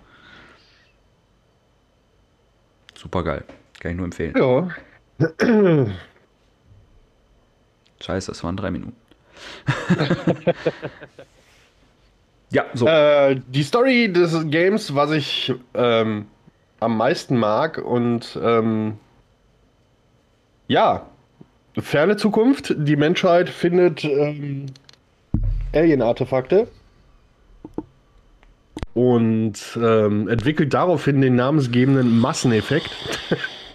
[2.95, 3.45] Super geil.
[3.81, 4.35] Kann ich nur empfehlen.
[4.37, 4.69] Ja.
[8.01, 8.97] Scheiße, das waren drei Minuten.
[12.51, 12.87] ja, so.
[12.87, 16.27] Äh, die Story des Games, was ich ähm,
[16.81, 18.99] am meisten mag und ähm,
[20.69, 21.07] ja,
[21.79, 22.75] ferne Zukunft.
[22.77, 24.67] Die Menschheit findet ähm,
[25.75, 26.69] Alien-Artefakte
[28.95, 32.91] und ähm, entwickelt daraufhin den namensgebenden Masseneffekt.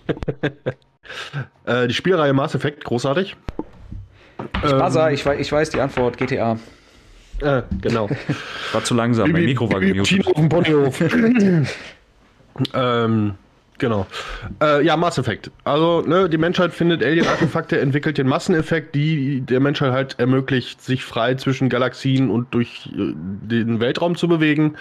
[1.66, 3.36] äh, die Spielreihe Mass Effect, großartig.
[4.64, 6.58] ich, Buzzer, ich, wei- ich weiß die Antwort, GTA.
[7.42, 8.10] Äh, genau.
[8.72, 10.28] War zu langsam, mein Mikro war gemutet.
[10.28, 11.02] Auf dem Ponyhof.
[12.74, 13.34] ähm,
[13.78, 14.08] genau.
[14.62, 15.52] Äh, ja, Mass Effect.
[15.64, 21.04] Also, ne, die Menschheit findet Alien-Artefakte, entwickelt den Masseneffekt, die der Menschheit halt ermöglicht, sich
[21.04, 24.76] frei zwischen Galaxien und durch äh, den Weltraum zu bewegen.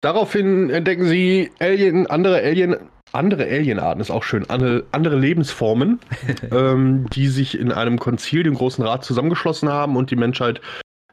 [0.00, 2.76] Daraufhin entdecken sie Alien, andere Alien,
[3.12, 5.98] andere Alienarten ist auch schön, andere, andere Lebensformen,
[6.52, 10.60] ähm, die sich in einem Konzil, dem Großen Rat, zusammengeschlossen haben und die Menschheit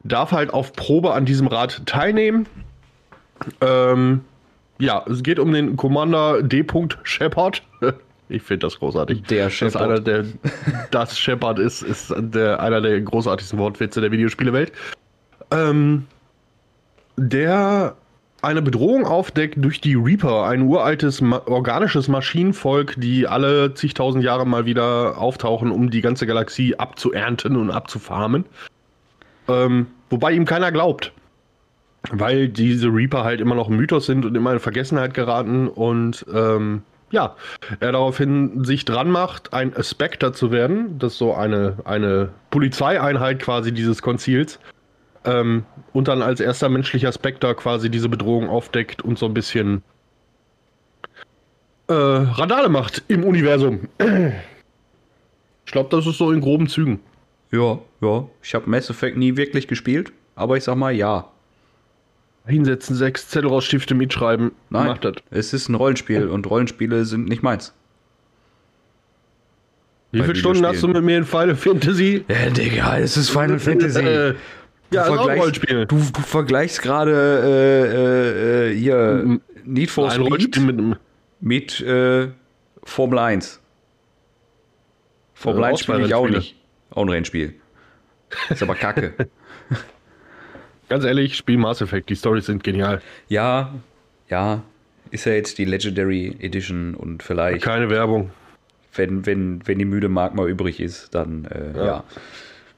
[0.04, 2.46] darf halt auf Probe an diesem Rat teilnehmen.
[3.60, 4.22] Ähm,
[4.78, 6.64] ja, es geht um den Commander D.
[7.02, 7.62] Shepard.
[8.30, 9.22] Ich finde das großartig.
[9.22, 9.82] Der Shepard.
[9.82, 10.26] einer der
[10.90, 14.70] das Shepard ist, ist der, einer der großartigsten Wortwitze der Videospielewelt.
[15.50, 16.06] Ähm,
[17.16, 17.96] der
[18.42, 24.46] eine Bedrohung aufdeckt durch die Reaper, ein uraltes ma organisches Maschinenvolk, die alle zigtausend Jahre
[24.46, 28.44] mal wieder auftauchen, um die ganze Galaxie abzuernten und abzufarmen.
[29.48, 31.12] Ähm, wobei ihm keiner glaubt.
[32.10, 36.24] Weil diese Reaper halt immer noch ein Mythos sind und immer in Vergessenheit geraten und
[36.32, 37.36] ähm, ja,
[37.80, 40.98] er daraufhin sich dran macht, ein Spectre zu werden.
[40.98, 44.58] Das ist so eine, eine Polizeieinheit quasi dieses Konzils.
[45.24, 49.82] Ähm, und dann als erster menschlicher Spectre quasi diese Bedrohung aufdeckt und so ein bisschen
[51.88, 53.88] äh, Randale macht im Universum.
[55.66, 57.00] Ich glaube, das ist so in groben Zügen.
[57.50, 58.28] Ja, ja.
[58.42, 61.28] Ich habe Mass Effect nie wirklich gespielt, aber ich sag mal ja.
[62.46, 64.52] Hinsetzen, sechs Zettel raus, Stifte mitschreiben.
[64.70, 65.16] Nein, Macht das.
[65.30, 67.74] es ist ein Rollenspiel und Rollenspiele sind nicht meins.
[70.12, 72.24] Wie viele Stunden hast du mit mir in Final Fantasy?
[72.28, 74.00] Ja, Digga, es ist Final Fantasy.
[74.00, 74.34] Äh,
[74.90, 75.86] ja, ist auch ein vergleichst- Rollenspiel.
[75.86, 80.98] Du, du vergleichst gerade äh, äh, äh, hier Need for Ein Speed mit
[81.40, 82.28] mit äh,
[82.84, 83.60] Formel 1.
[85.34, 86.56] Formel Ja, 1 auch zwei spiele ich auch nicht.
[86.90, 87.54] Auch ein Rennspiel.
[88.50, 89.14] Ist aber kacke.
[90.88, 93.02] Ganz ehrlich, Spiel Mass Effect, die Storys sind genial.
[93.28, 93.74] ja,
[94.28, 94.62] ja.
[95.10, 98.30] Ist ja jetzt die Legendary Edition und vielleicht, Keine Werbung.
[98.94, 101.86] wenn, wenn, wenn die müde Mark mal übrig ist, dann äh, ja.
[101.86, 102.04] Ja.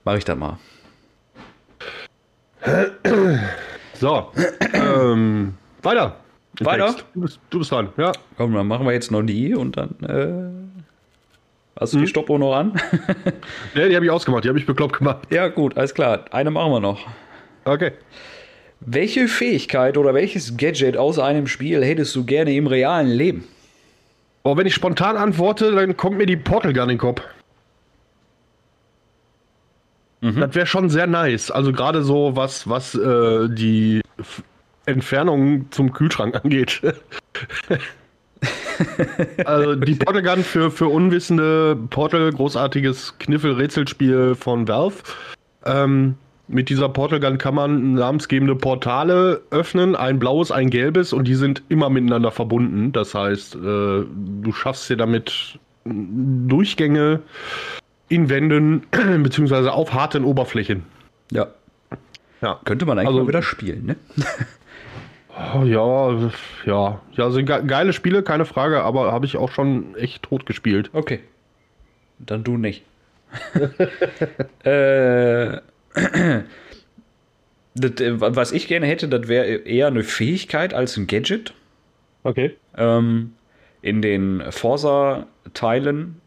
[0.04, 0.58] mache ich das mal.
[3.94, 4.30] So.
[4.74, 6.16] ähm, weiter.
[6.60, 6.94] Weiter?
[7.14, 8.12] Du bist, du bist dran, ja.
[8.36, 10.59] Komm, dann machen wir jetzt noch die und dann äh,
[11.80, 12.02] hast du Mhm.
[12.02, 12.80] die Stoppuhr noch an?
[13.74, 15.18] Nee, die habe ich ausgemacht, die habe ich bekloppt gemacht.
[15.30, 16.24] ja, gut, alles klar.
[16.30, 17.00] Eine machen wir noch.
[17.64, 17.92] Okay.
[18.80, 23.44] Welche Fähigkeit oder welches Gadget aus einem Spiel hättest du gerne im realen Leben?
[24.42, 27.20] Oh, wenn ich spontan antworte, dann kommt mir die Portal Gun in den Kopf.
[30.22, 31.50] Das wäre schon sehr nice.
[31.50, 34.02] Also gerade so, was, was äh, die
[34.86, 36.80] Entfernung zum Kühlschrank angeht.
[39.44, 44.96] Also die Portal Gun für, für Unwissende, Portal, großartiges Kniffel-Rätselspiel von Valve.
[45.64, 46.14] Ähm,
[46.48, 51.36] mit dieser Portal Gun kann man namensgebende Portale öffnen, ein blaues, ein gelbes, und die
[51.36, 52.92] sind immer miteinander verbunden.
[52.92, 57.20] Das heißt, äh, du schaffst dir damit Durchgänge
[58.08, 58.82] in Wänden
[59.22, 60.82] beziehungsweise auf harten Oberflächen.
[61.30, 61.46] Ja.
[62.42, 62.58] Ja.
[62.64, 63.96] Könnte man eigentlich Also- mal wieder spielen, ne?
[65.54, 66.30] Oh, ja,
[66.66, 70.44] ja, ja, sind ge geile Spiele, keine Frage, aber habe ich auch schon echt tot
[70.44, 70.90] gespielt.
[70.92, 71.20] Okay.
[72.18, 72.84] Dann du nicht.
[74.64, 75.52] äh,
[77.74, 81.54] das, äh, was ich gerne hätte, das wäre eher eine Fähigkeit als ein Gadget.
[82.22, 82.54] Okay.
[82.76, 83.32] Ähm,
[83.80, 86.20] in den Forza-Teilen,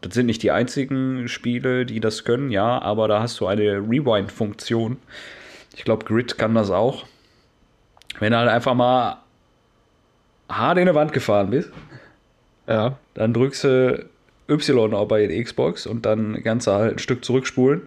[0.00, 3.76] das sind nicht die einzigen Spiele, die das können, ja, aber da hast du eine
[3.76, 4.96] Rewind-Funktion.
[5.76, 7.04] Ich glaube, Grid kann das auch.
[8.18, 9.18] Wenn du halt einfach mal
[10.48, 11.70] hart in die Wand gefahren bist,
[12.66, 12.96] Ja.
[13.14, 14.04] dann drückst du
[14.48, 17.82] Y auch bei der Xbox und dann kannst du halt ein Stück zurückspulen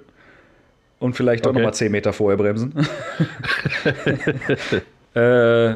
[0.99, 1.59] und vielleicht auch Okay.
[1.59, 2.73] nochmal 10 Meter vorher bremsen.
[5.13, 5.75] äh,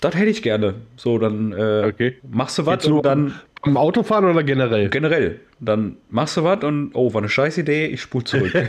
[0.00, 0.74] das hätte ich gerne.
[0.96, 2.16] So, dann äh, Okay.
[2.28, 4.88] machst du was und dann Am Autofahren oder generell?
[4.90, 8.52] generell, dann machst du was und oh, war eine scheiß Idee, ich spule zurück.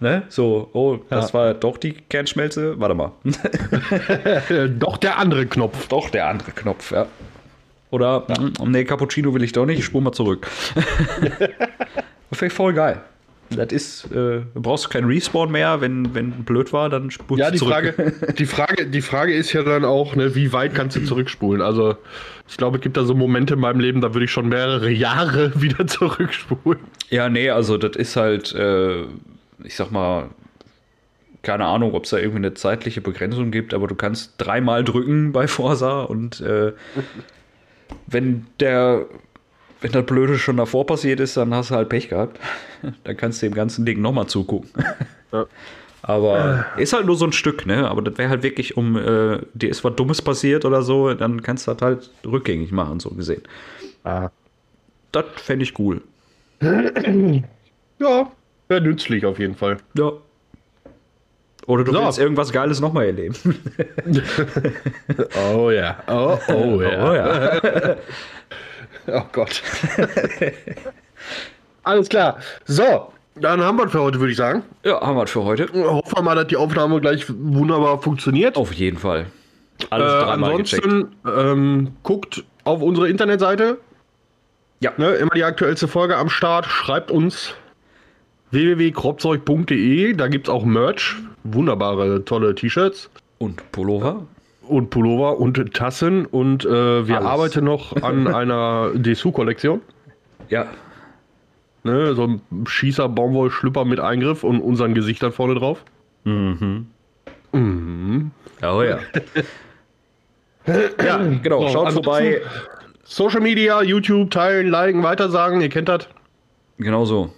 [0.00, 0.22] ne?
[0.28, 1.34] So, oh, das Ja.
[1.34, 3.12] war doch die Kernschmelze, warte mal.
[4.78, 5.88] Doch der andere Knopf.
[5.88, 7.06] doch der andere Knopf, ja.
[7.90, 10.46] Oder, mm, nee, Cappuccino will ich doch nicht, ich spule mal zurück.
[12.30, 13.00] das wäre voll geil.
[13.50, 17.46] Das ist, äh, du brauchst keinen Respawn mehr, wenn, wenn blöd war, dann spulst Ja,
[17.46, 17.72] du die zurück.
[17.94, 21.62] Frage, die, Frage, die Frage ist ja dann auch, ne, wie weit kannst du zurückspulen?
[21.62, 21.94] Also,
[22.48, 24.90] ich glaube, es gibt da so Momente in meinem Leben, da würde ich schon mehrere
[24.90, 26.80] Jahre wieder zurückspulen.
[27.10, 29.04] Ja, nee, also das ist halt, äh,
[29.64, 30.30] ich sag mal,
[31.42, 35.32] keine Ahnung, ob es da irgendwie eine zeitliche Begrenzung gibt, aber du kannst dreimal drücken
[35.32, 36.72] bei Forsa und äh,
[38.06, 39.06] wenn der,
[39.80, 42.40] wenn das Blöde schon davor passiert ist, dann hast du halt Pech gehabt.
[43.04, 44.70] Dann kannst du dem ganzen Ding nochmal zugucken.
[45.32, 45.44] Ja.
[46.02, 47.90] Aber ist halt nur so ein Stück, ne?
[47.90, 51.42] Aber das wäre halt wirklich, um äh, dir ist was Dummes passiert oder so, dann
[51.42, 53.42] kannst du das halt rückgängig machen, so gesehen.
[54.04, 54.30] Ah.
[55.10, 56.02] Das fände ich cool.
[57.98, 58.30] Ja,
[58.68, 59.78] wäre nützlich auf jeden Fall.
[59.96, 60.12] Ja.
[61.66, 62.00] Oder du So.
[62.04, 63.34] willst irgendwas Geiles nochmal erleben.
[65.52, 65.96] Oh ja.
[66.08, 67.10] Oh, oh ja.
[67.10, 67.96] Oh ja.
[69.08, 69.62] Oh Gott.
[71.84, 72.38] Alles klar.
[72.64, 74.62] So, dann haben wir es für heute, würde ich sagen.
[74.84, 75.68] Ja, haben wir für heute.
[75.72, 78.56] Hoffen wir mal, dass die Aufnahme gleich wunderbar funktioniert.
[78.56, 79.26] Auf jeden Fall.
[79.80, 80.84] äh, Alles gecheckt.
[80.84, 83.78] ansonsten ähm, guckt auf unsere Internetseite.
[84.80, 84.92] Ja.
[84.96, 86.66] Ne, immer die aktuellste Folge am Start.
[86.66, 87.54] Schreibt uns
[88.56, 90.14] www.kropzeug.de.
[90.14, 91.16] Da gibt es auch Merch.
[91.44, 93.10] Wunderbare, tolle T-Shirts.
[93.38, 94.26] Und Pullover.
[94.62, 96.26] Und Pullover und Tassen.
[96.26, 97.28] Und äh, wir Alles.
[97.28, 99.80] arbeiten noch an einer Dessous-Kollektion.
[100.48, 100.66] Ja.
[101.84, 105.84] Ne, so ein Schießer Baumwollschlüpper mit Eingriff und unseren Gesichtern vorne drauf.
[108.62, 108.98] Oh ja.
[111.04, 111.62] ja, genau.
[111.62, 112.40] So, Schaut vorbei.
[113.04, 115.60] Social Media, YouTube, teilen, liken, weitersagen.
[115.60, 116.08] Ihr kennt das.
[116.78, 117.32] Genau so.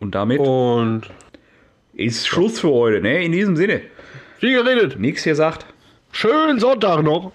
[0.00, 1.02] Und damit Und
[1.94, 3.24] ist Schluss für heute, ne?
[3.24, 3.82] In diesem Sinne.
[4.38, 4.98] viel geredet.
[4.98, 5.66] Nichts hier sagt.
[6.12, 7.32] Schönen Sonntag noch.